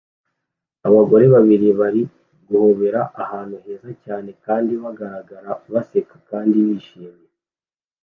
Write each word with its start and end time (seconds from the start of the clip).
Abagore 0.87 1.25
babiri 1.35 1.67
barimo 1.79 2.13
guhobera 2.47 3.01
ahantu 3.23 3.55
heza 3.63 3.91
cyane 4.03 4.29
kandi 4.45 4.71
bagaragara 4.83 5.49
baseka 5.71 6.15
kandi 6.29 6.55
bishimisha 6.67 7.29